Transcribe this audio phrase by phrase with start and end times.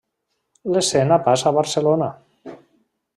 [0.75, 2.11] L'escena passa a Barcelona.